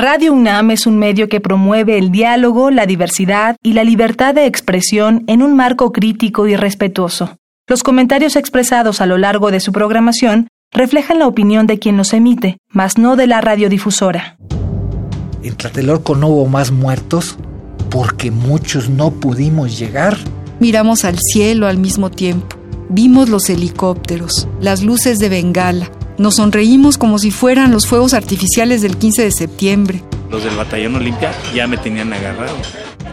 [0.00, 4.46] Radio UNAM es un medio que promueve el diálogo, la diversidad y la libertad de
[4.46, 7.36] expresión en un marco crítico y respetuoso.
[7.66, 12.12] Los comentarios expresados a lo largo de su programación reflejan la opinión de quien los
[12.12, 14.36] emite, mas no de la radiodifusora.
[15.42, 17.36] En Tlatelolco no hubo más muertos
[17.90, 20.16] porque muchos no pudimos llegar.
[20.60, 22.56] Miramos al cielo al mismo tiempo.
[22.88, 25.90] Vimos los helicópteros, las luces de Bengala.
[26.18, 30.02] Nos sonreímos como si fueran los fuegos artificiales del 15 de septiembre.
[30.28, 32.56] Los del batallón Olimpia ya me tenían agarrado.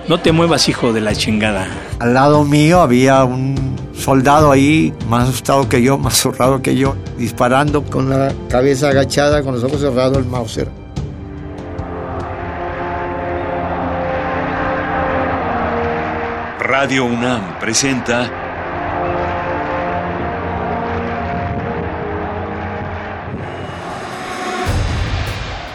[0.07, 1.67] No te muevas, hijo de la chingada.
[1.99, 6.95] Al lado mío había un soldado ahí, más asustado que yo, más zurrado que yo,
[7.15, 10.67] disparando con la cabeza agachada, con los ojos cerrados, el Mauser.
[16.59, 18.45] Radio UNAM presenta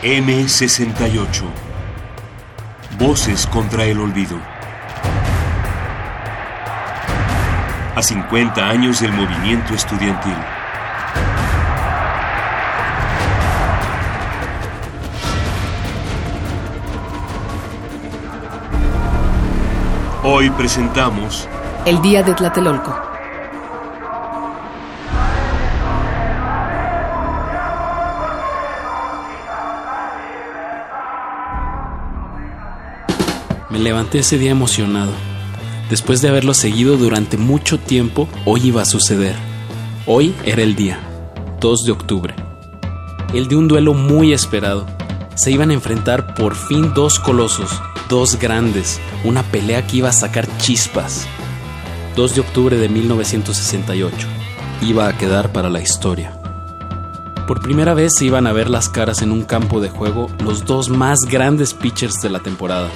[0.03, 1.43] M68
[2.99, 4.39] Voces contra el olvido.
[7.95, 10.37] A 50 años del movimiento estudiantil.
[20.25, 21.47] Hoy presentamos
[21.85, 23.10] El Día de Tlatelolco.
[33.81, 35.11] Levanté ese día emocionado.
[35.89, 39.35] Después de haberlo seguido durante mucho tiempo, hoy iba a suceder.
[40.05, 41.01] Hoy era el día,
[41.61, 42.35] 2 de octubre.
[43.33, 44.87] El de un duelo muy esperado.
[45.35, 50.13] Se iban a enfrentar por fin dos colosos, dos grandes, una pelea que iba a
[50.13, 51.27] sacar chispas.
[52.17, 54.27] 2 de octubre de 1968.
[54.83, 56.39] Iba a quedar para la historia.
[57.47, 60.67] Por primera vez se iban a ver las caras en un campo de juego los
[60.67, 62.91] dos más grandes pitchers de la temporada.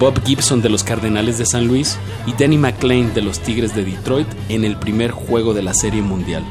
[0.00, 3.84] Bob Gibson de los Cardenales de San Luis y Danny McLean de los Tigres de
[3.84, 6.44] Detroit en el primer juego de la Serie Mundial.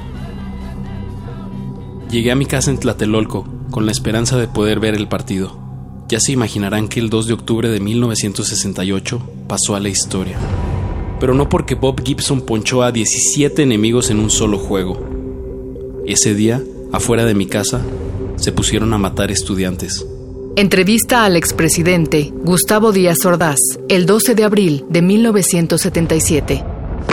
[2.12, 5.58] Llegué a mi casa en Tlatelolco con la esperanza de poder ver el partido.
[6.10, 10.38] Ya se imaginarán que el 2 de octubre de 1968 pasó a la historia.
[11.20, 15.02] Pero no porque Bob Gibson ponchó a 17 enemigos en un solo juego.
[16.06, 17.82] Ese día, afuera de mi casa,
[18.36, 20.06] se pusieron a matar estudiantes.
[20.58, 23.60] Entrevista al expresidente Gustavo Díaz Ordaz,
[23.90, 26.64] el 12 de abril de 1977.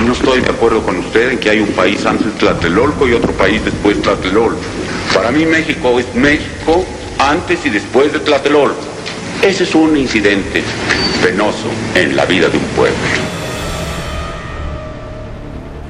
[0.06, 3.12] No estoy de acuerdo con usted en que hay un país antes de Tlatelolco y
[3.12, 4.56] otro país después de Tlatelolco.
[5.12, 6.86] Para mí México es México
[7.18, 8.80] antes y después de Tlatelolco.
[9.42, 10.62] Ese es un incidente
[11.22, 12.96] penoso en la vida de un pueblo.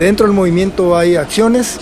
[0.00, 1.78] Dentro del movimiento hay acciones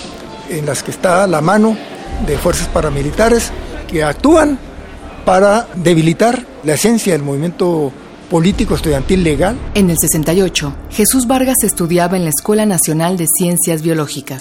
[0.51, 1.79] en las que está la mano
[2.27, 3.51] de fuerzas paramilitares
[3.91, 4.59] que actúan
[5.25, 7.93] para debilitar la esencia del movimiento
[8.31, 9.59] político estudiantil legal.
[9.75, 14.41] En el 68, Jesús Vargas estudiaba en la Escuela Nacional de Ciencias Biológicas.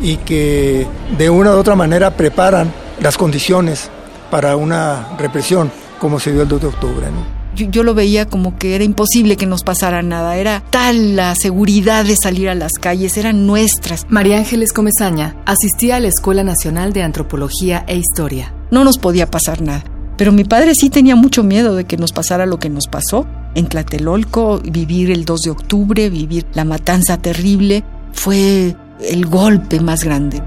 [0.00, 0.86] Y que
[1.18, 3.90] de una u otra manera preparan las condiciones
[4.30, 7.06] para una represión, como se dio el 2 de octubre.
[7.10, 7.24] ¿no?
[7.56, 10.36] Yo, yo, lo veía como que era imposible que nos pasara nada.
[10.36, 14.06] Era tal la seguridad de salir a las calles, eran nuestras.
[14.08, 18.54] María Ángeles Comezaña asistía a la Escuela Nacional de Antropología e Historia.
[18.70, 19.93] No nos podía pasar nada.
[20.16, 23.26] Pero mi padre sí tenía mucho miedo de que nos pasara lo que nos pasó.
[23.54, 30.04] En Tlatelolco, vivir el 2 de octubre, vivir la matanza terrible, fue el golpe más
[30.04, 30.42] grande.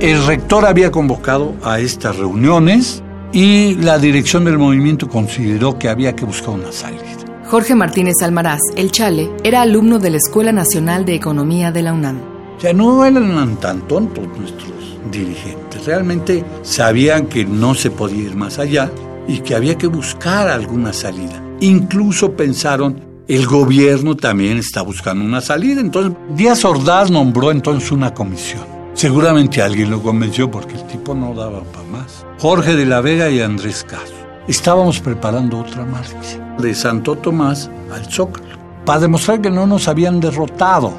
[0.00, 3.02] El rector había convocado a estas reuniones
[3.32, 7.02] y la dirección del movimiento consideró que había que buscar una salida.
[7.46, 11.92] Jorge Martínez Almaraz, el Chale, era alumno de la Escuela Nacional de Economía de la
[11.92, 12.20] UNAM.
[12.56, 15.65] O sea, no eran tan tontos nuestros dirigentes.
[15.84, 18.90] Realmente sabían que no se podía ir más allá
[19.28, 21.42] y que había que buscar alguna salida.
[21.60, 25.80] Incluso pensaron, el gobierno también está buscando una salida.
[25.80, 28.62] Entonces, Díaz Ordaz nombró entonces una comisión.
[28.94, 32.24] Seguramente alguien lo convenció porque el tipo no daba para más.
[32.38, 34.14] Jorge de la Vega y Andrés Caso.
[34.48, 40.20] Estábamos preparando otra marcha de Santo Tomás al Zócalo para demostrar que no nos habían
[40.20, 40.92] derrotado.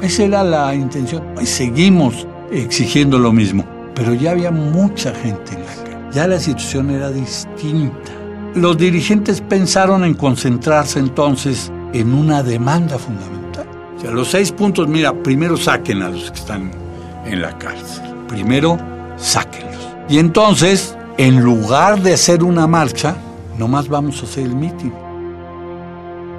[0.00, 1.22] Esa era la intención.
[1.40, 3.64] Y seguimos exigiendo lo mismo.
[3.94, 5.92] Pero ya había mucha gente en la calle.
[6.12, 8.12] Ya la situación era distinta.
[8.54, 13.66] Los dirigentes pensaron en concentrarse entonces en una demanda fundamental.
[13.96, 16.70] O sea, los seis puntos, mira, primero saquen a los que están
[17.24, 18.02] en la cárcel.
[18.28, 18.78] Primero,
[19.16, 19.88] sáquenlos.
[20.08, 23.16] Y entonces, en lugar de hacer una marcha,
[23.58, 24.92] nomás vamos a hacer el mitin.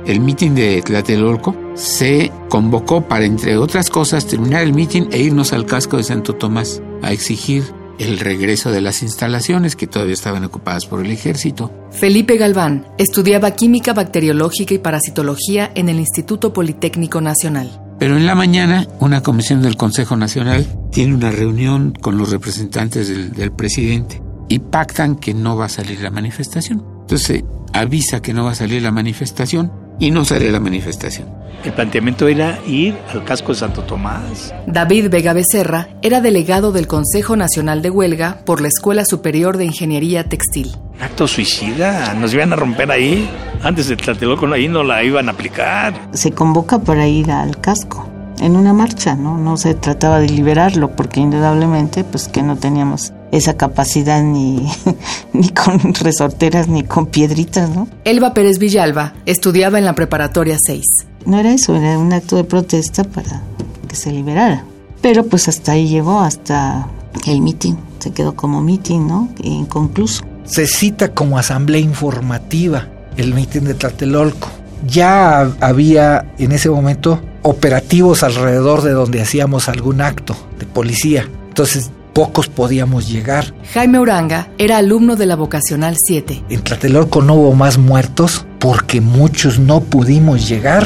[0.06, 5.54] El mitin de Tlatelolco se convocó para, entre otras cosas, terminar el mitin e irnos
[5.54, 7.64] al casco de Santo Tomás a exigir
[8.00, 11.72] el regreso de las instalaciones que todavía estaban ocupadas por el ejército.
[11.92, 17.80] Felipe Galván estudiaba química bacteriológica y parasitología en el Instituto Politécnico Nacional.
[18.00, 23.08] Pero en la mañana, una comisión del Consejo Nacional tiene una reunión con los representantes
[23.08, 26.84] del, del presidente y pactan que no va a salir la manifestación.
[27.02, 31.30] Entonces avisa que no va a salir la manifestación y no sale la manifestación.
[31.64, 34.54] El planteamiento era ir al casco de Santo Tomás.
[34.68, 39.66] David Vega Becerra era delegado del Consejo Nacional de Huelga por la Escuela Superior de
[39.66, 40.76] Ingeniería Textil.
[41.00, 43.30] Acto suicida, nos iban a romper ahí.
[43.62, 46.10] Antes de Tlatelolco ahí no la iban a aplicar.
[46.12, 48.10] Se convoca para ir al casco
[48.42, 49.38] en una marcha, ¿no?
[49.38, 54.72] No se trataba de liberarlo porque indudablemente pues que no teníamos esa capacidad ni,
[55.34, 57.88] ni con resorteras ni con piedritas, ¿no?
[58.06, 60.86] Elba Pérez Villalba estudiaba en la preparatoria 6.
[61.26, 63.42] No era eso, era un acto de protesta para
[63.88, 64.64] que se liberara.
[65.02, 66.88] Pero pues hasta ahí llegó, hasta
[67.26, 67.78] el mitin.
[68.00, 69.30] Se quedó como mitin, ¿no?
[69.42, 70.24] Inconcluso.
[70.46, 72.88] Se cita como asamblea informativa
[73.18, 74.50] el mitin de Tlatelolco.
[74.86, 81.28] Ya había en ese momento operativos alrededor de donde hacíamos algún acto de policía.
[81.48, 83.54] Entonces pocos podíamos llegar.
[83.74, 86.46] Jaime Uranga era alumno de la vocacional 7.
[86.50, 90.86] En Tlatelolco no hubo más muertos porque muchos no pudimos llegar.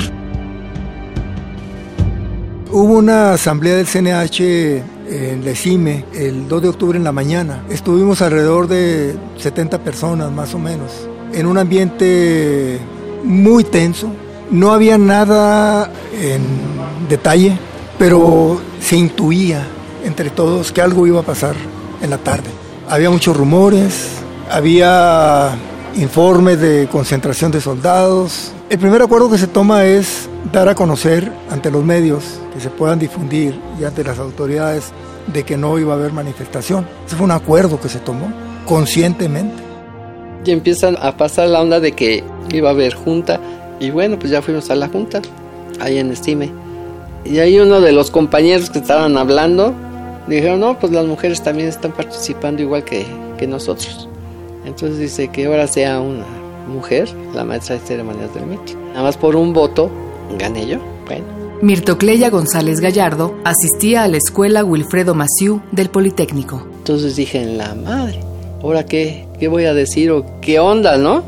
[2.71, 7.63] Hubo una asamblea del CNH en la CIME el 2 de octubre en la mañana.
[7.69, 10.91] Estuvimos alrededor de 70 personas más o menos,
[11.33, 12.79] en un ambiente
[13.23, 14.09] muy tenso.
[14.51, 15.91] No había nada
[16.21, 16.41] en
[17.09, 17.57] detalle,
[17.97, 19.65] pero se intuía
[20.03, 21.55] entre todos que algo iba a pasar
[22.01, 22.49] en la tarde.
[22.89, 24.09] Había muchos rumores,
[24.49, 25.55] había
[25.95, 28.51] informes de concentración de soldados.
[28.69, 32.23] El primer acuerdo que se toma es dar a conocer ante los medios,
[32.53, 34.91] que se puedan difundir y ante las autoridades
[35.33, 36.87] de que no iba a haber manifestación.
[37.05, 38.31] Ese fue un acuerdo que se tomó
[38.65, 39.63] conscientemente.
[40.45, 43.39] Y empiezan a pasar la onda de que iba a haber junta
[43.79, 45.21] y bueno, pues ya fuimos a la junta,
[45.79, 46.51] ahí en Estime.
[47.25, 49.73] Y ahí uno de los compañeros que estaban hablando
[50.35, 53.05] dijeron, no, pues las mujeres también están participando igual que,
[53.37, 54.07] que nosotros.
[54.65, 56.25] Entonces dice que ahora sea una
[56.67, 58.75] mujer la maestra de ceremonias del MIT.
[58.89, 59.89] Nada más por un voto
[60.37, 60.79] gané yo.
[61.05, 61.25] Bueno.
[61.61, 66.67] Mirtocleya González Gallardo asistía a la escuela Wilfredo Maciú del Politécnico.
[66.77, 68.19] Entonces dije, en la madre,
[68.61, 71.23] ¿ahora qué, qué voy a decir o qué onda, no?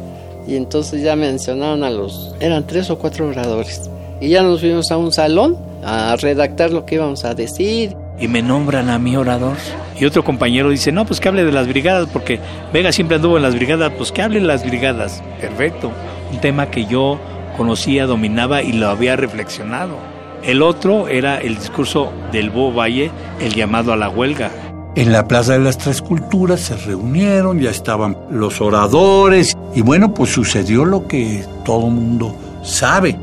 [0.48, 3.90] Y entonces ya mencionaron a los, eran tres o cuatro oradores.
[4.22, 8.28] Y ya nos fuimos a un salón a redactar lo que íbamos a decir y
[8.28, 9.58] me nombran a mi orador.
[9.98, 12.40] Y otro compañero dice, no, pues que hable de las brigadas, porque
[12.74, 15.24] Vega siempre anduvo en las brigadas, pues que hable de las brigadas.
[15.42, 15.92] Perfecto.
[16.32, 17.20] Un tema que yo
[17.58, 19.98] conocía, dominaba y lo había reflexionado.
[20.44, 23.12] El otro era el discurso del Bo Valle,
[23.42, 24.52] el llamado a la huelga.
[24.96, 30.14] En la Plaza de las Tres Culturas se reunieron, ya estaban los oradores y bueno,
[30.14, 33.18] pues sucedió lo que todo mundo sabe.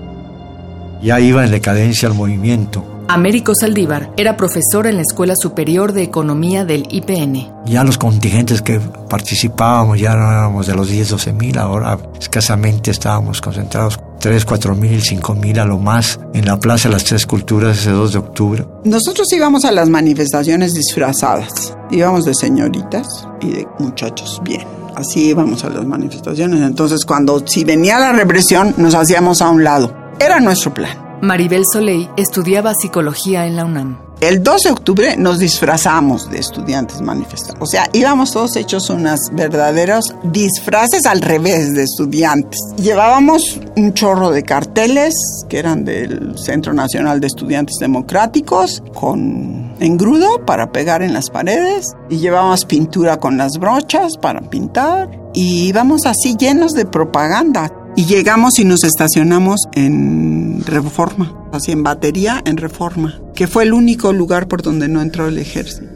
[1.02, 6.02] Ya iba en decadencia el movimiento Américo Saldívar era profesor en la Escuela Superior de
[6.02, 7.64] Economía del IPN.
[7.64, 12.90] Ya los contingentes que participábamos ya no éramos de los 10, 12 mil, ahora escasamente
[12.90, 17.04] estábamos concentrados 3, 4 mil, 5 mil a lo más en la Plaza de las
[17.04, 18.66] Tres Culturas ese 2 de octubre.
[18.84, 23.06] Nosotros íbamos a las manifestaciones disfrazadas, íbamos de señoritas
[23.40, 24.66] y de muchachos bien.
[24.96, 26.60] Así íbamos a las manifestaciones.
[26.62, 29.94] Entonces, cuando si venía la represión, nos hacíamos a un lado.
[30.18, 31.05] Era nuestro plan.
[31.22, 34.06] Maribel Soleil estudiaba psicología en la UNAM.
[34.20, 37.60] El 2 de octubre nos disfrazamos de estudiantes manifestantes.
[37.60, 42.58] O sea, íbamos todos hechos unas verdaderos disfraces al revés de estudiantes.
[42.78, 45.14] Llevábamos un chorro de carteles
[45.50, 51.92] que eran del Centro Nacional de Estudiantes Democráticos con engrudo para pegar en las paredes
[52.08, 57.70] y llevábamos pintura con las brochas para pintar y íbamos así llenos de propaganda.
[57.98, 63.72] Y llegamos y nos estacionamos en Reforma, así en batería en Reforma, que fue el
[63.72, 65.86] único lugar por donde no entró el ejército.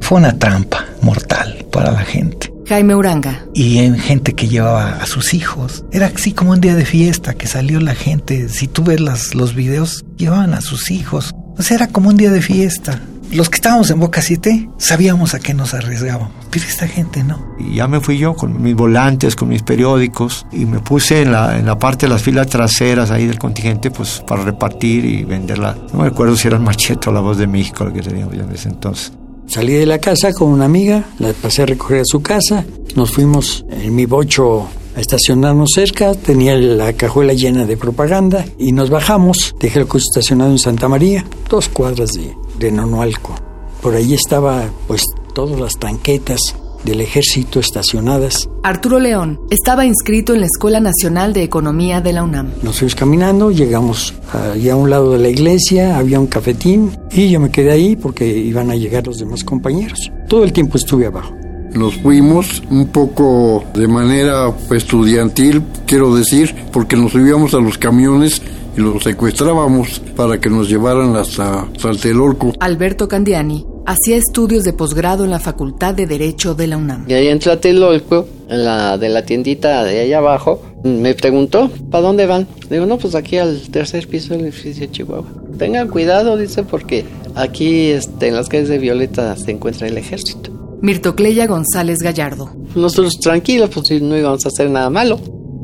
[0.00, 2.52] Fue una trampa mortal para la gente.
[2.66, 3.46] Jaime Uranga.
[3.54, 5.84] Y en gente que llevaba a sus hijos.
[5.92, 8.48] Era así como un día de fiesta que salió la gente.
[8.48, 11.32] Si tú ves las, los videos, llevaban a sus hijos.
[11.56, 13.00] O sea, era como un día de fiesta
[13.32, 17.54] los que estábamos en Boca 7 sabíamos a qué nos arriesgábamos, pero esta gente no.
[17.58, 21.32] Y ya me fui yo con mis volantes, con mis periódicos y me puse en
[21.32, 25.24] la, en la parte de las filas traseras ahí del contingente pues para repartir y
[25.24, 25.76] venderla.
[25.92, 28.34] No me acuerdo si era el machete o la voz de México lo que teníamos
[28.34, 29.12] ya en ese entonces.
[29.46, 32.64] Salí de la casa con una amiga, la pasé a recoger a su casa,
[32.96, 34.66] nos fuimos en mi bocho
[34.96, 40.06] a estacionarnos cerca, tenía la cajuela llena de propaganda y nos bajamos, dejé el coche
[40.08, 43.34] estacionado en Santa María, dos cuadras de, de Nonualco.
[43.82, 45.02] Por ahí estaba pues
[45.34, 46.40] todas las tanquetas
[46.86, 48.48] del ejército estacionadas.
[48.62, 52.52] Arturo León estaba inscrito en la Escuela Nacional de Economía de la UNAM.
[52.62, 57.28] Nos fuimos caminando, llegamos allá a un lado de la iglesia, había un cafetín y
[57.28, 60.10] yo me quedé ahí porque iban a llegar los demás compañeros.
[60.28, 61.34] Todo el tiempo estuve abajo.
[61.74, 68.40] Nos fuimos un poco de manera estudiantil, quiero decir, porque nos subíamos a los camiones
[68.76, 72.52] y los secuestrábamos para que nos llevaran hasta Saltelorco.
[72.60, 77.04] Alberto Candiani hacía estudios de posgrado en la Facultad de Derecho de la UNAM.
[77.08, 82.02] Y ahí en Tlatelolco, en la de la tiendita de allá abajo, me preguntó, ¿para
[82.02, 82.46] dónde van?
[82.68, 85.26] Digo, no, pues aquí al tercer piso del edificio de Chihuahua.
[85.58, 87.04] Tengan cuidado, dice, porque
[87.34, 90.50] aquí este, en las calles de Violeta se encuentra el ejército.
[90.82, 92.50] Mirtocleya González Gallardo.
[92.74, 95.18] Nosotros tranquilos, pues no íbamos a hacer nada malo.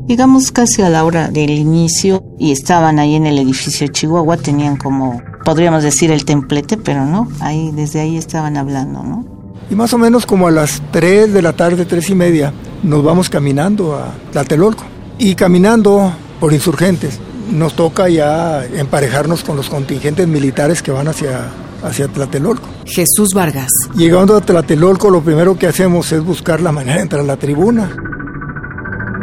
[0.07, 4.75] Llegamos casi a la hora del inicio y estaban ahí en el edificio Chihuahua, tenían
[4.75, 9.25] como podríamos decir el templete, pero no, ahí desde ahí estaban hablando, ¿no?
[9.69, 13.03] Y más o menos como a las 3 de la tarde, tres y media, nos
[13.03, 14.83] vamos caminando a Tlatelolco.
[15.17, 17.19] Y caminando por insurgentes,
[17.49, 21.49] nos toca ya emparejarnos con los contingentes militares que van hacia,
[21.81, 22.67] hacia Tlatelolco.
[22.85, 23.69] Jesús Vargas.
[23.95, 27.37] Llegando a Tlatelolco, lo primero que hacemos es buscar la manera de entrar a la
[27.37, 27.95] tribuna.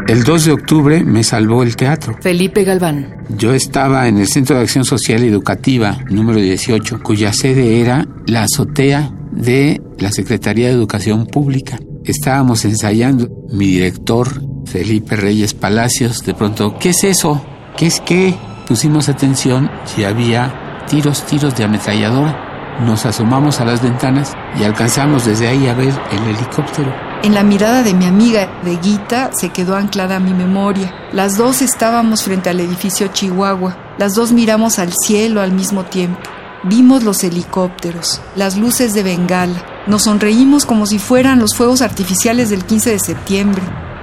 [0.07, 2.17] El 2 de octubre me salvó el teatro.
[2.21, 3.25] Felipe Galván.
[3.37, 8.07] Yo estaba en el Centro de Acción Social y Educativa número 18, cuya sede era
[8.27, 11.79] la azotea de la Secretaría de Educación Pública.
[12.05, 13.29] Estábamos ensayando.
[13.53, 14.29] Mi director,
[14.67, 17.45] Felipe Reyes Palacios, de pronto, ¿qué es eso?
[17.77, 18.35] ¿Qué es qué?
[18.67, 22.79] Pusimos atención si había tiros, tiros de ametralladora.
[22.85, 27.43] Nos asomamos a las ventanas y alcanzamos desde ahí a ver el helicóptero en la
[27.43, 30.95] mirada de mi amiga de Guita se quedó anclada mi memoria.
[31.13, 33.77] Las dos estábamos frente al edificio Chihuahua.
[33.99, 36.21] Las dos miramos al cielo al mismo tiempo.
[36.65, 39.65] Vimos los helicópteros, las luces de Bengala.
[39.87, 43.63] Nos sonreímos como si fueran los fuegos artificiales del 15 de septiembre.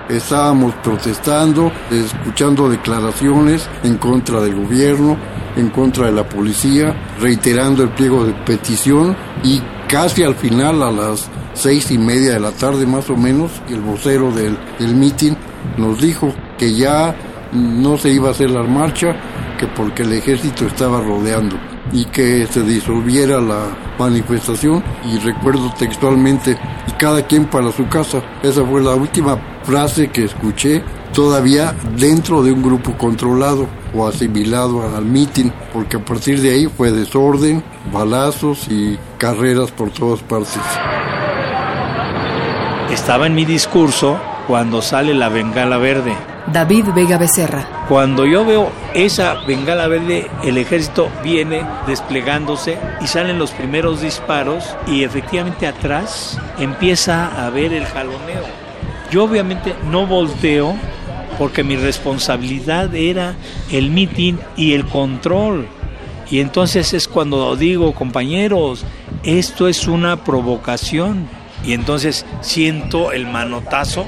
[0.09, 5.17] Estábamos protestando, escuchando declaraciones en contra del gobierno,
[5.55, 10.91] en contra de la policía, reiterando el pliego de petición y casi al final a
[10.91, 15.35] las seis y media de la tarde más o menos, el vocero del, del mitin
[15.77, 17.15] nos dijo que ya
[17.51, 19.15] no se iba a hacer la marcha,
[19.57, 21.55] que porque el ejército estaba rodeando
[21.91, 28.21] y que se disolviera la manifestación y recuerdo textualmente y cada quien para su casa.
[28.43, 30.83] Esa fue la última frase que escuché
[31.13, 36.67] todavía dentro de un grupo controlado o asimilado al mitin, porque a partir de ahí
[36.67, 40.61] fue desorden, balazos y carreras por todas partes.
[42.97, 46.13] Estaba en mi discurso cuando sale la bengala verde.
[46.51, 47.85] David Vega Becerra.
[47.87, 54.75] Cuando yo veo esa bengala verde, el ejército viene desplegándose y salen los primeros disparos
[54.87, 58.43] y efectivamente atrás empieza a ver el jaloneo.
[59.09, 60.75] Yo obviamente no volteo
[61.37, 63.35] porque mi responsabilidad era
[63.71, 65.67] el mitin y el control.
[66.29, 68.83] Y entonces es cuando digo, compañeros,
[69.23, 74.05] esto es una provocación y entonces siento el manotazo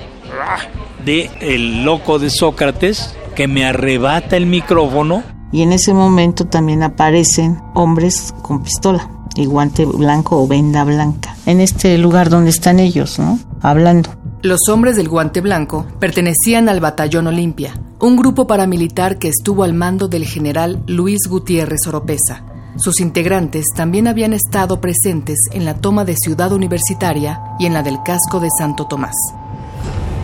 [1.06, 5.24] de el loco de Sócrates que me arrebata el micrófono.
[5.52, 11.36] Y en ese momento también aparecen hombres con pistola y guante blanco o venda blanca
[11.46, 13.40] en este lugar donde están ellos, ¿no?
[13.62, 14.12] Hablando.
[14.42, 19.74] Los hombres del guante blanco pertenecían al Batallón Olimpia, un grupo paramilitar que estuvo al
[19.74, 22.44] mando del general Luis Gutiérrez Oropesa,
[22.78, 27.84] sus integrantes también habían estado presentes en la toma de Ciudad Universitaria y en la
[27.84, 29.16] del casco de Santo Tomás.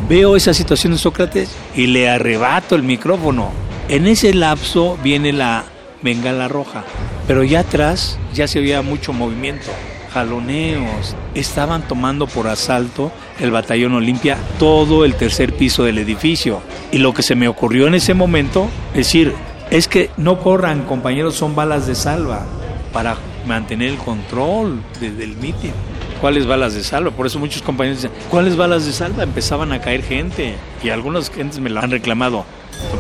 [0.08, 3.50] Veo esa situación de Sócrates y le arrebato el micrófono.
[3.90, 5.66] En ese lapso viene la
[6.04, 6.84] bengala roja,
[7.28, 9.72] pero ya atrás ya se oía mucho movimiento,
[10.14, 11.16] jaloneos.
[11.34, 16.62] Estaban tomando por asalto el batallón Olimpia todo el tercer piso del edificio.
[16.92, 19.34] Y lo que se me ocurrió en ese momento, es decir,
[19.72, 22.46] es que no corran, compañeros, son balas de salva
[22.94, 25.74] para mantener el control del mitin.
[26.22, 27.12] ¿Cuáles balas de salva?
[27.12, 29.24] Por eso muchos compañeros dicen, ¿cuáles balas de salva?
[29.24, 32.46] Empezaban a caer gente y algunas gentes me lo han reclamado.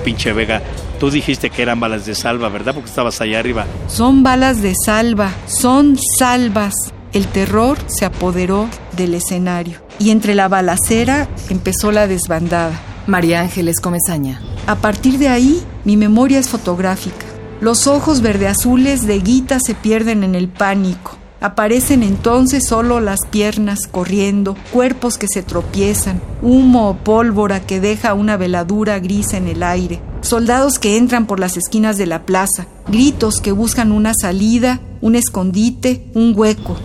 [0.03, 0.61] pinche Vega,
[0.99, 2.73] tú dijiste que eran balas de salva, ¿verdad?
[2.73, 3.65] Porque estabas allá arriba.
[3.87, 6.73] Son balas de salva, son salvas.
[7.13, 8.67] El terror se apoderó
[8.97, 12.77] del escenario y entre la balacera empezó la desbandada.
[13.07, 14.41] María Ángeles Comezaña.
[14.67, 17.25] A partir de ahí, mi memoria es fotográfica.
[17.61, 21.17] Los ojos verde-azules de Guita se pierden en el pánico.
[21.39, 28.13] Aparecen entonces solo las piernas corriendo, cuerpos que se tropiezan, humo o pólvora que deja
[28.13, 32.67] una veladura gris en el aire, soldados que entran por las esquinas de la plaza,
[32.87, 36.77] gritos que buscan una salida, un escondite, un hueco.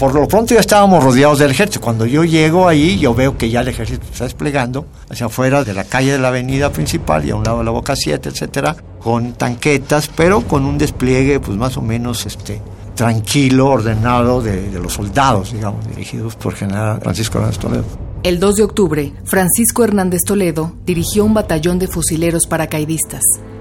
[0.00, 1.82] Por lo pronto ya estábamos rodeados del ejército.
[1.82, 5.74] Cuando yo llego ahí, yo veo que ya el ejército está desplegando hacia afuera de
[5.74, 8.74] la calle de la avenida principal y a un lado de la Boca 7, etcétera,
[8.98, 12.62] con tanquetas, pero con un despliegue, pues más o menos, este,
[12.94, 17.84] tranquilo, ordenado de, de los soldados, digamos, dirigidos por general Francisco Hernández Toledo.
[18.22, 23.20] El 2 de octubre, Francisco Hernández Toledo dirigió un batallón de fusileros paracaidistas.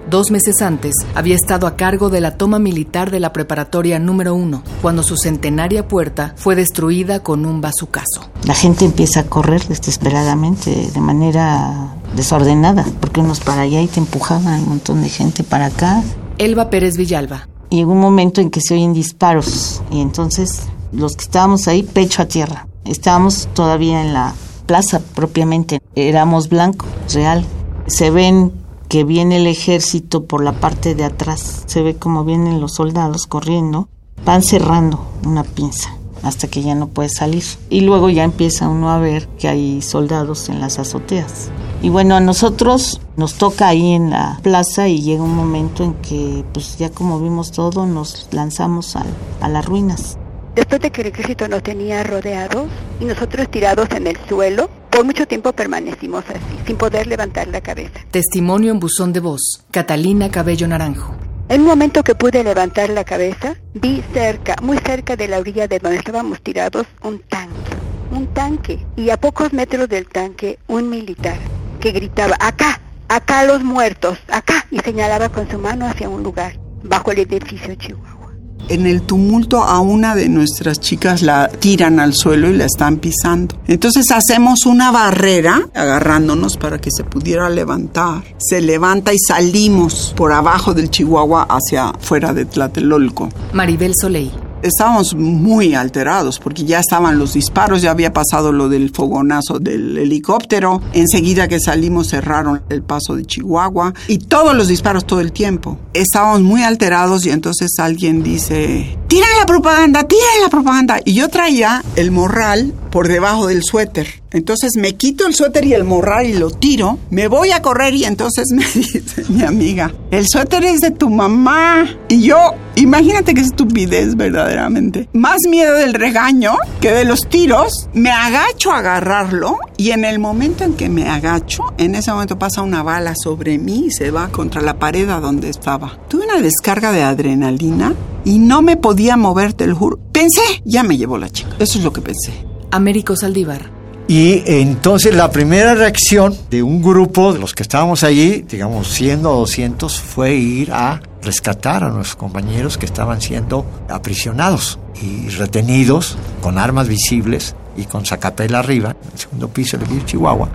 [0.10, 4.34] Dos meses antes, había estado a cargo de la toma militar de la preparatoria número
[4.34, 8.30] uno, cuando su centenaria puerta fue destruida con un bazucazo.
[8.44, 14.00] La gente empieza a correr desesperadamente, de manera desordenada, porque unos para allá y te
[14.00, 16.04] empujaban un montón de gente para acá.
[16.38, 17.48] Elba Pérez Villalba.
[17.70, 22.24] Llegó un momento en que se oyen disparos y entonces los que estábamos ahí, pecho
[22.24, 22.68] a tierra.
[22.86, 24.34] Estábamos todavía en la
[24.66, 27.46] plaza propiamente, éramos blanco, real.
[27.88, 28.52] Se ven
[28.90, 31.64] que viene el ejército por la parte de atrás.
[31.68, 33.88] Se ve como vienen los soldados corriendo.
[34.26, 37.44] Van cerrando una pinza hasta que ya no puede salir.
[37.70, 41.50] Y luego ya empieza uno a ver que hay soldados en las azoteas.
[41.82, 45.94] Y bueno, a nosotros nos toca ahí en la plaza y llega un momento en
[45.94, 49.06] que pues ya como vimos todo nos lanzamos a,
[49.40, 50.18] a las ruinas.
[50.56, 52.68] Después de que el ejército nos tenía rodeados
[53.00, 57.62] y nosotros tirados en el suelo, por mucho tiempo permanecimos así, sin poder levantar la
[57.62, 58.00] cabeza.
[58.12, 59.64] Testimonio en buzón de voz.
[59.72, 61.16] Catalina Cabello Naranjo.
[61.50, 65.68] En un momento que pude levantar la cabeza, vi cerca, muy cerca de la orilla
[65.68, 67.72] de donde estábamos tirados, un tanque.
[68.12, 68.86] Un tanque.
[68.96, 71.38] Y a pocos metros del tanque, un militar
[71.80, 74.66] que gritaba, acá, acá los muertos, acá.
[74.70, 78.19] Y señalaba con su mano hacia un lugar, bajo el edificio Chihuahua.
[78.68, 82.98] En el tumulto a una de nuestras chicas la tiran al suelo y la están
[82.98, 83.56] pisando.
[83.68, 88.24] Entonces hacemos una barrera agarrándonos para que se pudiera levantar.
[88.38, 93.30] Se levanta y salimos por abajo del Chihuahua hacia fuera de Tlatelolco.
[93.54, 94.49] Maribel Soleil.
[94.62, 99.98] Estábamos muy alterados porque ya estaban los disparos, ya había pasado lo del fogonazo del
[99.98, 100.82] helicóptero.
[100.94, 105.80] Enseguida que salimos cerraron el paso de Chihuahua y todos los disparos todo el tiempo.
[105.94, 111.00] Estábamos muy alterados y entonces alguien dice, tiran la propaganda, tiran la propaganda.
[111.04, 114.22] Y yo traía el morral por debajo del suéter.
[114.32, 117.00] Entonces me quito el suéter y el morral y lo tiro.
[117.10, 121.10] Me voy a correr y entonces me dice mi amiga, el suéter es de tu
[121.10, 121.90] mamá.
[122.08, 122.38] Y yo,
[122.76, 125.10] imagínate qué estupidez verdaderamente.
[125.14, 127.90] Más miedo del regaño que de los tiros.
[127.94, 132.38] Me agacho a agarrarlo y en el momento en que me agacho, en ese momento
[132.38, 135.98] pasa una bala sobre mí y se va contra la pared a donde estaba.
[136.08, 137.96] Tuve una descarga de adrenalina
[138.26, 140.00] y no me podía mover, te lo juro.
[140.12, 141.56] Pensé, ya me llevó la chica.
[141.60, 142.34] Eso es lo que pensé.
[142.72, 143.80] Américo Saldívar.
[144.10, 149.24] Y entonces la primera reacción de un grupo de los que estábamos allí, digamos 100
[149.28, 156.18] o 200, fue ir a rescatar a nuestros compañeros que estaban siendo aprisionados y retenidos
[156.42, 160.50] con armas visibles y con sacapela arriba, en el segundo piso del edificio Chihuahua.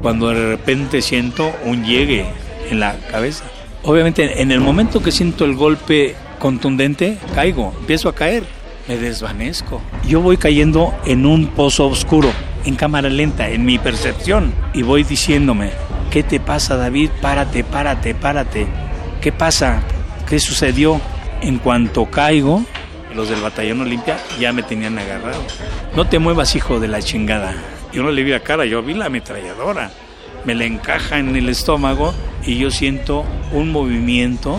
[0.00, 2.24] Cuando de repente siento un llegue
[2.70, 3.44] en la cabeza.
[3.82, 8.42] Obviamente en el momento que siento el golpe contundente, caigo, empiezo a caer
[8.90, 9.80] me desvanezco.
[10.08, 12.28] Yo voy cayendo en un pozo oscuro,
[12.64, 15.70] en cámara lenta, en mi percepción, y voy diciéndome,
[16.10, 17.10] ¿qué te pasa David?
[17.22, 18.66] Párate, párate, párate.
[19.20, 19.82] ¿Qué pasa?
[20.28, 21.00] ¿Qué sucedió?
[21.40, 22.64] En cuanto caigo,
[23.14, 25.42] los del batallón Olimpia ya me tenían agarrado.
[25.94, 27.54] No te muevas, hijo de la chingada.
[27.92, 29.92] Yo no le vi la cara, yo vi la ametralladora.
[30.44, 32.12] Me la encaja en el estómago
[32.44, 34.58] y yo siento un movimiento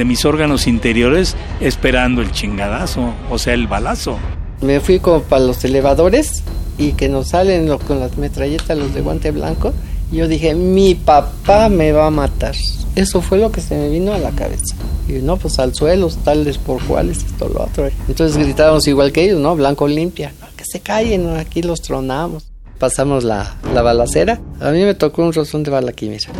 [0.00, 4.16] de mis órganos interiores esperando el chingadazo, o sea, el balazo.
[4.62, 6.42] Me fui como para los elevadores
[6.78, 9.74] y que nos salen con las metralletas los de guante blanco.
[10.10, 12.54] Yo dije, mi papá me va a matar.
[12.96, 14.74] Eso fue lo que se me vino a la cabeza.
[15.06, 17.86] Y no, pues al suelo, tales por cuales, esto, lo otro.
[18.08, 19.54] Entonces gritábamos igual que ellos, ¿no?
[19.54, 20.32] Blanco limpia.
[20.56, 22.50] Que se callen, aquí los tronamos.
[22.78, 24.40] Pasamos la, la balacera.
[24.60, 26.30] A mí me tocó un rozón de bala aquí, mira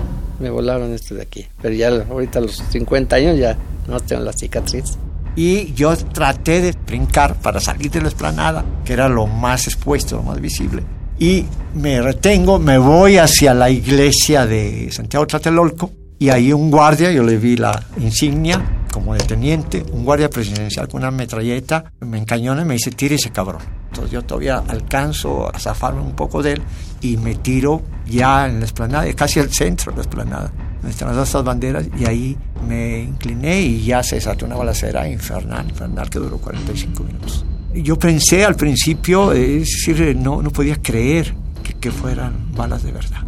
[0.40, 1.46] me volaron esto de aquí.
[1.60, 4.96] Pero ya ahorita a los 50 años ya no tengo la cicatriz.
[5.36, 10.16] Y yo traté de brincar para salir de la esplanada, que era lo más expuesto,
[10.16, 10.82] lo más visible.
[11.18, 17.12] Y me retengo, me voy hacia la iglesia de Santiago Tlatelolco y ahí un guardia,
[17.12, 22.18] yo le vi la insignia como de teniente, un guardia presidencial con una metralleta, me
[22.18, 23.62] encañona y me dice, tire ese cabrón.
[23.88, 26.62] Entonces yo todavía alcanzo a zafarme un poco de él
[27.00, 30.52] y me tiro ya en la esplanada, casi al centro de la esplanada,
[30.88, 35.68] están las dos banderas, y ahí me incliné y ya se desató una balacera infernal,
[35.68, 37.44] infernal que duró 45 minutos.
[37.74, 42.92] Yo pensé al principio, es decir, no, no podía creer que, que fueran balas de
[42.92, 43.22] verdad.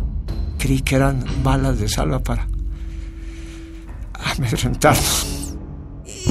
[0.59, 2.49] Creí que eran balas de salva para
[4.15, 5.42] amedrentarnos.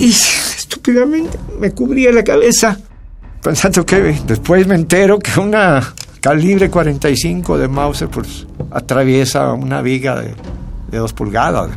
[0.02, 2.76] Y estúpidamente me cubría la cabeza
[3.40, 10.20] pensando que después me entero que una calibre 45 de Mauser pues atraviesa una viga
[10.20, 10.34] de,
[10.90, 11.70] de dos pulgadas.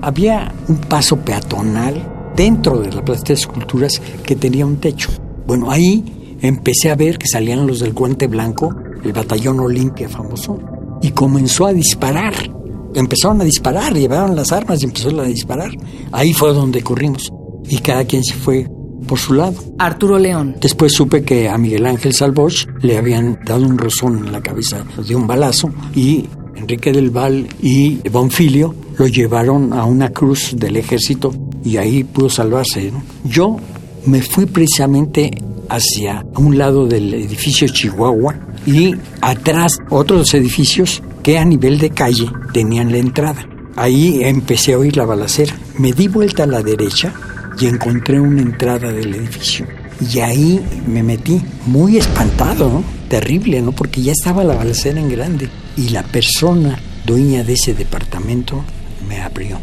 [0.00, 5.10] Había un paso peatonal dentro de la Plaza de Esculturas que tenía un techo.
[5.46, 10.58] Bueno, ahí empecé a ver que salían los del guante blanco, el batallón Olimpia famoso,
[11.02, 12.34] y comenzó a disparar.
[12.94, 15.70] Empezaron a disparar, llevaron las armas y empezaron a disparar.
[16.12, 17.30] Ahí fue donde corrimos.
[17.68, 18.68] Y cada quien se fue
[19.06, 19.54] por su lado.
[19.78, 20.56] Arturo León.
[20.60, 24.84] Después supe que a Miguel Ángel Salvoch le habían dado un rozón en la cabeza
[25.06, 30.76] de un balazo y Enrique del Val y Bonfilio lo llevaron a una cruz del
[30.76, 31.32] ejército
[31.64, 32.92] y ahí pudo salvarse.
[33.24, 33.56] Yo
[34.06, 35.30] me fui precisamente
[35.68, 38.34] hacia un lado del edificio Chihuahua
[38.66, 43.46] y atrás otros edificios que a nivel de calle tenían la entrada.
[43.76, 45.54] Ahí empecé a oír la balacera.
[45.78, 47.12] Me di vuelta a la derecha
[47.58, 49.66] y encontré una entrada del edificio.
[50.12, 52.82] Y ahí me metí, muy espantado.
[53.08, 53.72] Terrible, ¿no?
[53.72, 55.48] Porque ya estaba la balacera en grande.
[55.76, 58.62] Y la persona dueña de ese departamento
[59.08, 59.58] me abrió.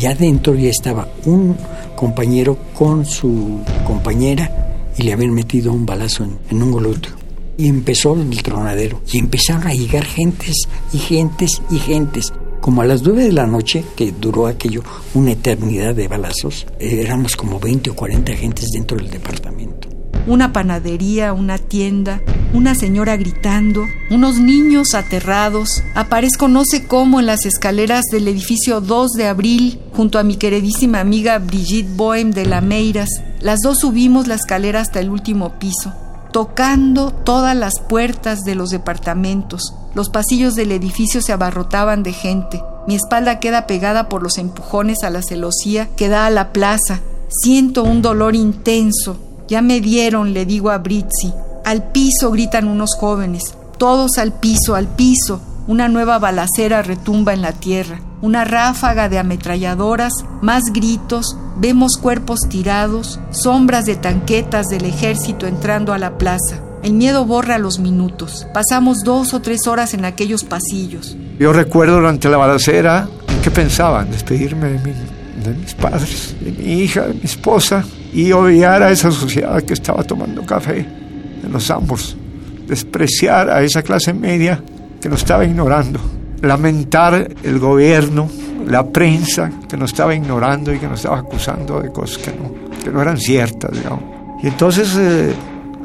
[0.00, 1.56] Y adentro ya estaba un
[1.94, 4.50] compañero con su compañera
[4.96, 7.23] y le habían metido un balazo en, en un glúteo.
[7.56, 9.00] Y empezó el tronadero.
[9.12, 10.54] Y empezaron a llegar gentes
[10.92, 12.32] y gentes y gentes.
[12.60, 17.36] Como a las nueve de la noche, que duró aquello una eternidad de balazos, éramos
[17.36, 19.88] como 20 o 40 gentes dentro del departamento.
[20.26, 22.22] Una panadería, una tienda,
[22.54, 25.82] una señora gritando, unos niños aterrados.
[25.94, 30.36] Aparezco no sé cómo en las escaleras del edificio 2 de abril, junto a mi
[30.36, 33.10] queridísima amiga Brigitte Bohem de la Meiras.
[33.40, 35.92] Las dos subimos la escalera hasta el último piso
[36.34, 39.72] tocando todas las puertas de los departamentos.
[39.94, 42.60] Los pasillos del edificio se abarrotaban de gente.
[42.88, 47.02] Mi espalda queda pegada por los empujones a la celosía que da a la plaza.
[47.28, 49.16] Siento un dolor intenso.
[49.46, 51.32] Ya me dieron, le digo a Britzi.
[51.64, 53.54] Al piso gritan unos jóvenes.
[53.78, 55.40] Todos al piso, al piso.
[55.66, 57.98] Una nueva balacera retumba en la tierra.
[58.20, 65.94] Una ráfaga de ametralladoras, más gritos, vemos cuerpos tirados, sombras de tanquetas del ejército entrando
[65.94, 66.60] a la plaza.
[66.82, 68.46] El miedo borra los minutos.
[68.52, 71.16] Pasamos dos o tres horas en aquellos pasillos.
[71.38, 74.92] Yo recuerdo durante la balacera en qué pensaban, despedirme de, mi,
[75.42, 79.72] de mis padres, de mi hija, de mi esposa y odiar a esa sociedad que
[79.72, 80.86] estaba tomando café
[81.42, 82.18] en los ambos,
[82.68, 84.62] despreciar a esa clase media
[85.04, 86.00] que nos estaba ignorando,
[86.40, 88.26] lamentar el gobierno,
[88.66, 92.50] la prensa que nos estaba ignorando y que nos estaba acusando de cosas que no,
[92.82, 94.00] que no eran ciertas, digamos.
[94.42, 95.34] Y entonces eh,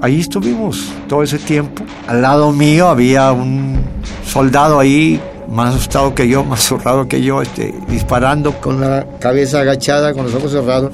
[0.02, 1.84] ahí estuvimos todo ese tiempo.
[2.08, 3.82] Al lado mío había un
[4.26, 9.60] soldado ahí más asustado que yo, más zurrado que yo, este, disparando con la cabeza
[9.60, 10.94] agachada, con los ojos cerrados.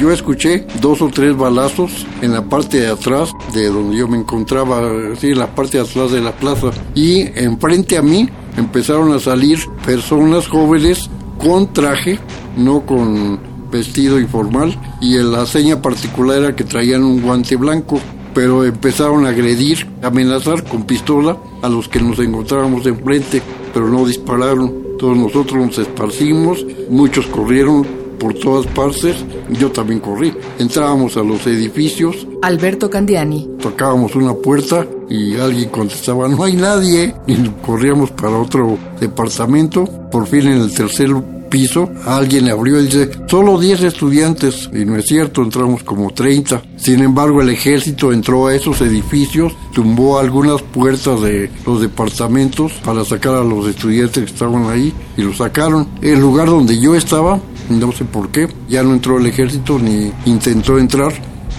[0.00, 4.18] Yo escuché dos o tres balazos en la parte de atrás de donde yo me
[4.18, 4.80] encontraba,
[5.18, 6.70] sí, en la parte de atrás de la plaza.
[6.94, 12.18] Y enfrente a mí empezaron a salir personas jóvenes con traje,
[12.56, 14.78] no con vestido informal.
[15.00, 18.00] Y la seña particular era que traían un guante blanco.
[18.34, 23.42] Pero empezaron a agredir, amenazar con pistola a los que nos encontrábamos enfrente,
[23.74, 24.72] pero no dispararon.
[24.96, 27.84] Todos nosotros nos esparcimos, muchos corrieron,
[28.18, 29.16] por todas partes.
[29.50, 30.32] Yo también corrí.
[30.58, 32.26] Entrábamos a los edificios.
[32.42, 33.48] Alberto Candiani.
[33.60, 37.14] Tocábamos una puerta y alguien contestaba, no hay nadie.
[37.26, 39.84] Y corríamos para otro departamento.
[40.10, 41.10] Por fin en el tercer
[41.48, 44.68] piso, alguien abrió y dice, solo 10 estudiantes.
[44.72, 46.62] Y no es cierto, entramos como 30.
[46.76, 53.04] Sin embargo, el ejército entró a esos edificios, tumbó algunas puertas de los departamentos para
[53.04, 55.88] sacar a los estudiantes que estaban ahí y los sacaron.
[56.02, 60.12] El lugar donde yo estaba, no sé por qué, ya no entró el ejército ni
[60.24, 61.12] intentó entrar.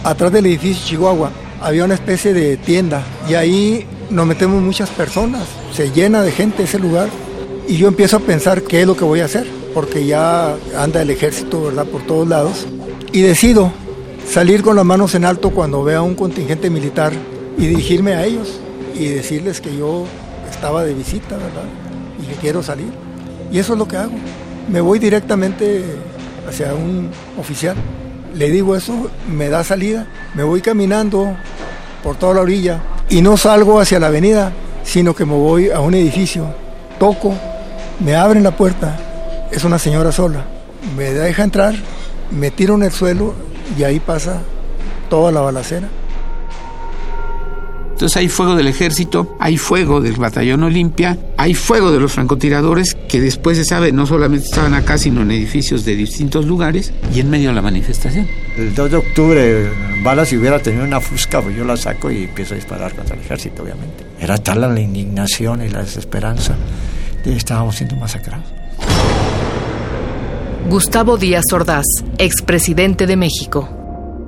[0.03, 5.43] Atrás del edificio Chihuahua había una especie de tienda y ahí nos metemos muchas personas,
[5.73, 7.09] se llena de gente ese lugar
[7.67, 11.01] y yo empiezo a pensar qué es lo que voy a hacer, porque ya anda
[11.01, 12.65] el ejército, ¿verdad?, por todos lados.
[13.11, 13.71] Y decido
[14.27, 17.13] salir con las manos en alto cuando vea un contingente militar
[17.57, 18.59] y dirigirme a ellos
[18.97, 20.05] y decirles que yo
[20.49, 21.65] estaba de visita, ¿verdad?
[22.21, 22.91] Y que quiero salir.
[23.51, 24.13] Y eso es lo que hago.
[24.71, 25.83] Me voy directamente
[26.47, 27.75] hacia un oficial.
[28.35, 30.07] Le digo eso, me da salida.
[30.35, 31.35] Me voy caminando
[32.03, 34.51] por toda la orilla y no salgo hacia la avenida,
[34.83, 36.45] sino que me voy a un edificio.
[36.99, 37.33] Toco,
[37.99, 38.97] me abren la puerta,
[39.51, 40.45] es una señora sola.
[40.95, 41.73] Me deja entrar,
[42.31, 43.33] me tiro en el suelo
[43.77, 44.41] y ahí pasa
[45.09, 45.87] toda la balacera.
[47.99, 52.95] Entonces hay fuego del ejército, hay fuego del batallón Olimpia, hay fuego de los francotiradores
[52.95, 57.19] que después se sabe no solamente estaban acá, sino en edificios de distintos lugares y
[57.19, 58.25] en medio de la manifestación.
[58.57, 59.69] El 2 de octubre,
[60.01, 63.17] Bala si hubiera tenido una fusca, pues yo la saco y empiezo a disparar contra
[63.17, 64.05] el ejército, obviamente.
[64.17, 66.55] Era tal la indignación y la desesperanza
[67.25, 68.45] de que estábamos siendo masacrados.
[70.69, 71.83] Gustavo Díaz Ordaz,
[72.17, 73.67] expresidente de México.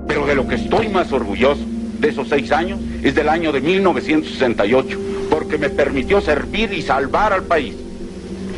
[0.09, 1.70] Pero de lo que estoy más orgulloso
[2.01, 7.31] de esos seis años es del año de 1968, porque me permitió servir y salvar
[7.31, 7.75] al país.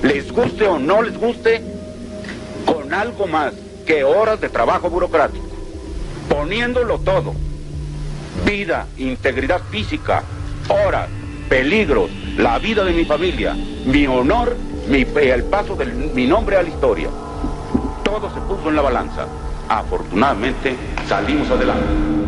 [0.01, 1.61] Les guste o no les guste,
[2.65, 3.53] con algo más
[3.85, 5.45] que horas de trabajo burocrático,
[6.29, 7.35] poniéndolo todo,
[8.45, 10.23] vida, integridad física,
[10.69, 11.09] horas,
[11.49, 13.53] peligros, la vida de mi familia,
[13.85, 14.55] mi honor,
[14.87, 17.09] mi, el paso de mi nombre a la historia.
[18.03, 19.27] Todo se puso en la balanza.
[19.67, 20.75] Afortunadamente
[21.07, 22.22] salimos adelante.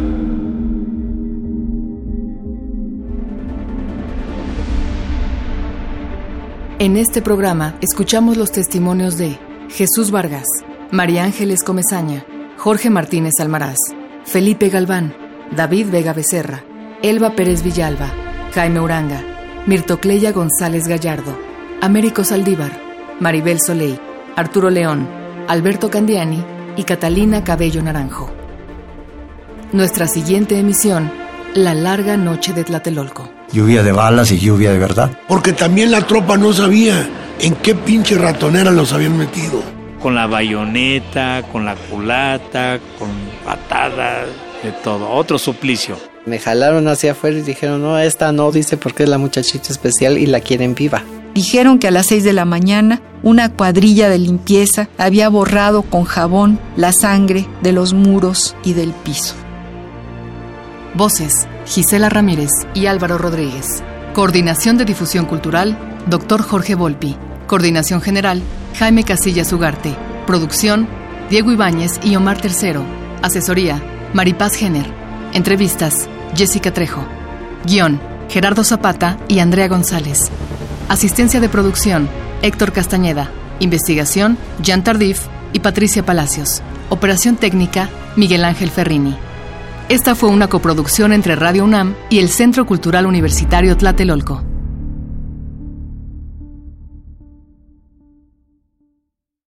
[6.77, 10.45] En este programa escuchamos los testimonios de Jesús Vargas,
[10.91, 12.25] María Ángeles Comezaña,
[12.57, 13.77] Jorge Martínez Almaraz,
[14.25, 15.15] Felipe Galván,
[15.55, 16.65] David Vega Becerra,
[17.01, 18.11] Elba Pérez Villalba,
[18.53, 19.23] Jaime Uranga,
[19.65, 21.39] Mirtocleya González Gallardo,
[21.79, 22.77] Américo Saldívar,
[23.21, 23.97] Maribel Soleil,
[24.35, 25.07] Arturo León,
[25.47, 26.43] Alberto Candiani
[26.75, 28.29] y Catalina Cabello Naranjo.
[29.71, 31.09] Nuestra siguiente emisión,
[31.53, 33.29] La larga noche de Tlatelolco.
[33.55, 35.17] Lluvia de balas y lluvia de verdad.
[35.29, 37.07] Porque también la tropa no sabía
[37.39, 39.63] en qué pinche ratonera los habían metido.
[40.01, 43.07] Con la bayoneta, con la culata, con
[43.45, 44.27] patadas,
[44.61, 45.09] de todo.
[45.09, 45.95] Otro suplicio.
[46.25, 50.17] Me jalaron hacia afuera y dijeron, no, esta no, dice porque es la muchachita especial
[50.17, 51.03] y la quieren viva.
[51.33, 56.03] Dijeron que a las 6 de la mañana una cuadrilla de limpieza había borrado con
[56.03, 59.33] jabón la sangre de los muros y del piso.
[60.93, 63.83] Voces, Gisela Ramírez y Álvaro Rodríguez.
[64.13, 66.41] Coordinación de Difusión Cultural, Dr.
[66.41, 67.17] Jorge Volpi.
[67.47, 68.41] Coordinación General,
[68.77, 69.95] Jaime Casillas Ugarte.
[70.27, 70.87] Producción,
[71.29, 72.83] Diego Ibáñez y Omar Tercero.
[73.21, 73.81] Asesoría,
[74.13, 74.85] Maripaz Jenner.
[75.33, 77.03] Entrevistas, Jessica Trejo.
[77.65, 77.99] Guión,
[78.29, 80.29] Gerardo Zapata y Andrea González.
[80.87, 82.07] Asistencia de producción,
[82.41, 83.31] Héctor Castañeda.
[83.59, 86.61] Investigación, Jean Tardif y Patricia Palacios.
[86.89, 89.17] Operación técnica, Miguel Ángel Ferrini.
[89.87, 94.44] Esta fue una coproducción entre Radio UNAM y el Centro Cultural Universitario Tlatelolco.